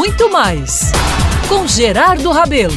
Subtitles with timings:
[0.00, 0.92] muito mais
[1.46, 2.72] com Gerardo Rabelo.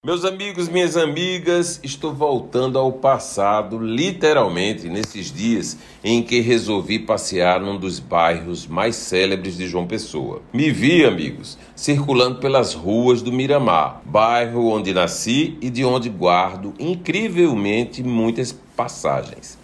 [0.00, 7.60] Meus amigos, minhas amigas, estou voltando ao passado, literalmente, nesses dias em que resolvi passear
[7.60, 10.40] num dos bairros mais célebres de João Pessoa.
[10.52, 16.72] Me vi, amigos, circulando pelas ruas do Miramar, bairro onde nasci e de onde guardo
[16.78, 19.58] incrivelmente muitas passagens.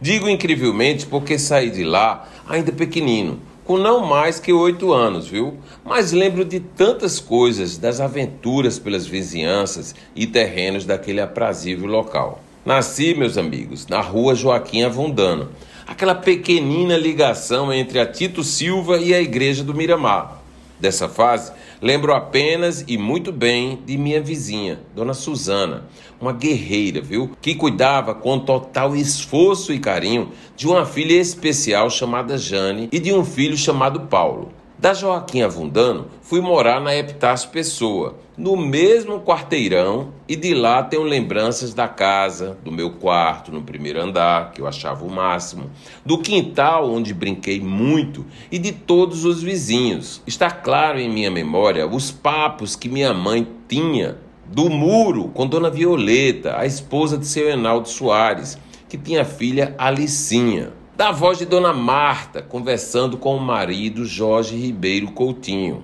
[0.00, 5.58] Digo incrivelmente porque saí de lá ainda pequenino com não mais que oito anos, viu?
[5.84, 12.42] Mas lembro de tantas coisas, das aventuras pelas vizinhanças e terrenos daquele aprazível local.
[12.64, 15.50] Nasci, meus amigos, na rua Joaquim Avundano,
[15.86, 20.41] aquela pequenina ligação entre a Tito Silva e a igreja do Miramar.
[20.82, 25.84] Dessa fase, lembro apenas e muito bem de minha vizinha, Dona Susana,
[26.20, 27.30] uma guerreira, viu?
[27.40, 33.12] Que cuidava com total esforço e carinho de uma filha especial chamada Jane e de
[33.12, 34.50] um filho chamado Paulo.
[34.82, 41.04] Da Joaquim Avundano, fui morar na Epitácio Pessoa, no mesmo quarteirão, e de lá tenho
[41.04, 45.70] lembranças da casa, do meu quarto no primeiro andar, que eu achava o máximo,
[46.04, 50.20] do quintal onde brinquei muito e de todos os vizinhos.
[50.26, 55.70] Está claro em minha memória os papos que minha mãe tinha do muro com Dona
[55.70, 61.72] Violeta, a esposa de seu Enaldo Soares, que tinha filha Alicinha da voz de Dona
[61.72, 65.82] Marta conversando com o marido Jorge Ribeiro Coutinho.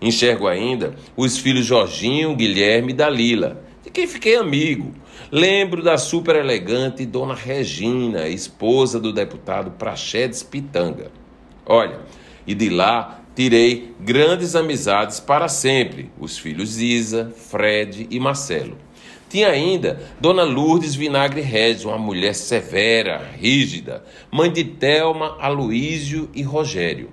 [0.00, 4.92] Enxergo ainda os filhos Jorginho, Guilherme e Dalila, de quem fiquei amigo.
[5.30, 11.10] Lembro da super elegante Dona Regina, esposa do deputado Praxedes Pitanga.
[11.66, 12.00] Olha,
[12.46, 18.76] e de lá tirei grandes amizades para sempre, os filhos Isa, Fred e Marcelo.
[19.30, 26.42] Tinha ainda Dona Lourdes Vinagre Regis, uma mulher severa, rígida, mãe de Telma, Aloísio e
[26.42, 27.10] Rogério.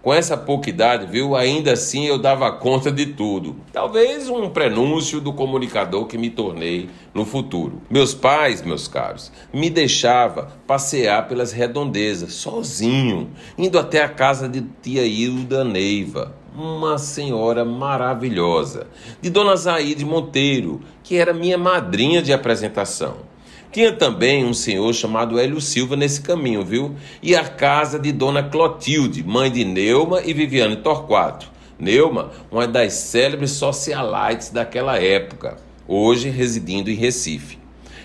[0.00, 3.56] Com essa pouca idade, viu, ainda assim eu dava conta de tudo.
[3.72, 7.82] Talvez um prenúncio do comunicador que me tornei no futuro.
[7.90, 14.62] Meus pais, meus caros, me deixava passear pelas redondezas, sozinho, indo até a casa de
[14.80, 18.88] tia Hilda Neiva, uma senhora maravilhosa,
[19.22, 23.18] de Dona Zaide Monteiro, que era minha madrinha de apresentação.
[23.70, 26.96] Tinha também um senhor chamado Hélio Silva nesse caminho, viu?
[27.22, 31.48] E a casa de Dona Clotilde, mãe de Neuma e Viviane Torquato.
[31.78, 37.58] Neuma, uma das célebres socialites daquela época, hoje residindo em Recife.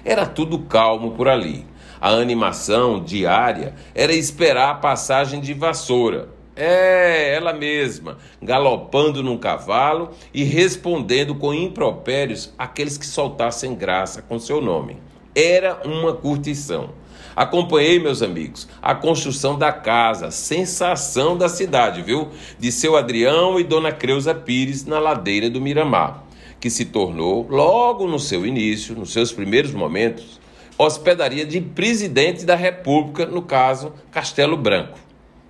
[0.05, 1.65] Era tudo calmo por ali.
[1.99, 10.11] A animação diária era esperar a passagem de vassoura, é, ela mesma, galopando num cavalo
[10.33, 14.97] e respondendo com impropérios aqueles que soltassem graça com seu nome.
[15.35, 16.91] Era uma curtição.
[17.35, 22.29] Acompanhei, meus amigos, a construção da casa, sensação da cidade, viu?
[22.59, 26.23] De seu Adrião e Dona Creuza Pires na ladeira do Miramar,
[26.59, 30.39] que se tornou, logo no seu início, nos seus primeiros momentos,
[30.77, 34.99] hospedaria de presidente da República, no caso, Castelo Branco.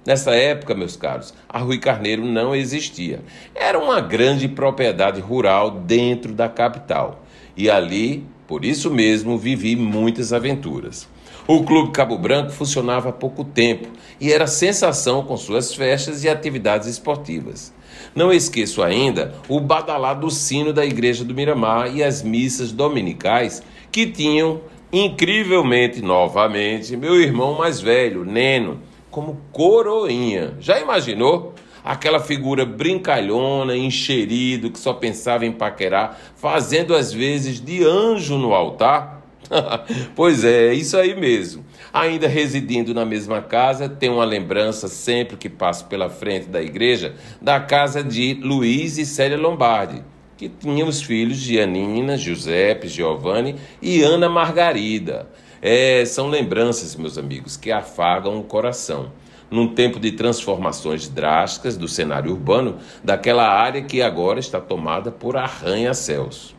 [0.06, 3.22] Nessa época, meus caros, a Rui Carneiro não existia.
[3.56, 7.24] Era uma grande propriedade rural dentro da capital.
[7.56, 11.08] E ali, por isso mesmo, vivi muitas aventuras.
[11.48, 13.88] O Clube Cabo Branco funcionava há pouco tempo
[14.20, 17.74] e era sensação com suas festas e atividades esportivas.
[18.14, 24.06] Não esqueço ainda o badalado sino da Igreja do Miramar e as missas dominicais que
[24.06, 28.80] tinham, incrivelmente novamente, meu irmão mais velho, Neno
[29.14, 30.56] como coroinha.
[30.60, 31.54] Já imaginou?
[31.86, 38.56] Aquela figura brincalhona, encherido, que só pensava em paquerar, fazendo às vezes de anjo no
[38.56, 39.22] altar?
[40.16, 41.64] pois é, isso aí mesmo.
[41.94, 47.14] Ainda residindo na mesma casa, tenho uma lembrança sempre que passo pela frente da igreja
[47.40, 50.02] da casa de Luiz e Célia Lombardi,
[50.36, 55.28] que tinham os filhos Gianina, Giuseppe, Giovanni e Ana Margarida.
[55.66, 59.14] É, são lembranças, meus amigos, que afagam o coração.
[59.50, 65.38] Num tempo de transformações drásticas do cenário urbano, daquela área que agora está tomada por
[65.38, 66.54] arranha-céus.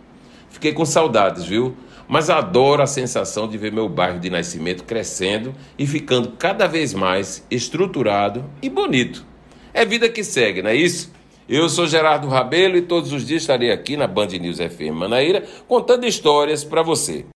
[0.49, 1.77] Fiquei com saudades, viu?
[2.09, 6.95] Mas adoro a sensação de ver meu bairro de nascimento crescendo e ficando cada vez
[6.95, 9.27] mais estruturado e bonito.
[9.75, 11.13] É vida que segue, não é isso?
[11.47, 15.45] Eu sou Gerardo Rabelo e todos os dias estarei aqui na Band News FM Manaíra
[15.69, 17.27] contando histórias para você.